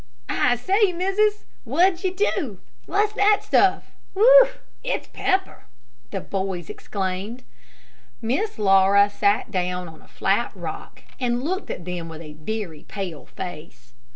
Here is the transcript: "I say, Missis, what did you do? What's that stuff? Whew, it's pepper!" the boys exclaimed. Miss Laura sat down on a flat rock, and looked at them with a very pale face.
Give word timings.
"I 0.29 0.55
say, 0.55 0.91
Missis, 0.93 1.45
what 1.63 1.97
did 1.97 2.03
you 2.03 2.15
do? 2.35 2.59
What's 2.87 3.13
that 3.13 3.43
stuff? 3.43 3.91
Whew, 4.15 4.47
it's 4.83 5.07
pepper!" 5.13 5.65
the 6.09 6.21
boys 6.21 6.71
exclaimed. 6.71 7.43
Miss 8.19 8.57
Laura 8.57 9.11
sat 9.11 9.51
down 9.51 9.87
on 9.87 10.01
a 10.01 10.07
flat 10.07 10.53
rock, 10.55 11.03
and 11.19 11.43
looked 11.43 11.69
at 11.69 11.85
them 11.85 12.09
with 12.09 12.23
a 12.23 12.33
very 12.33 12.81
pale 12.85 13.27
face. 13.27 13.93